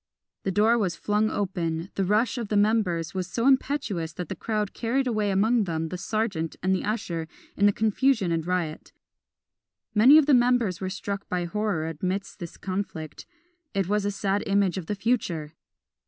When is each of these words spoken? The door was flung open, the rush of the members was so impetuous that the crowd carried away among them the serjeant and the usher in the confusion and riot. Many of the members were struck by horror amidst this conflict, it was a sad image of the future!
The 0.41 0.51
door 0.51 0.79
was 0.79 0.95
flung 0.95 1.29
open, 1.29 1.91
the 1.93 2.03
rush 2.03 2.39
of 2.39 2.47
the 2.47 2.57
members 2.57 3.13
was 3.13 3.27
so 3.27 3.45
impetuous 3.45 4.13
that 4.13 4.29
the 4.29 4.35
crowd 4.35 4.73
carried 4.73 5.05
away 5.05 5.29
among 5.29 5.65
them 5.65 5.89
the 5.89 5.97
serjeant 5.99 6.55
and 6.63 6.73
the 6.73 6.83
usher 6.83 7.27
in 7.55 7.67
the 7.67 7.71
confusion 7.71 8.31
and 8.31 8.43
riot. 8.43 8.91
Many 9.93 10.17
of 10.17 10.25
the 10.25 10.33
members 10.33 10.81
were 10.81 10.89
struck 10.89 11.29
by 11.29 11.45
horror 11.45 11.87
amidst 12.01 12.39
this 12.39 12.57
conflict, 12.57 13.27
it 13.75 13.87
was 13.87 14.03
a 14.03 14.09
sad 14.09 14.41
image 14.47 14.79
of 14.79 14.87
the 14.87 14.95
future! 14.95 15.53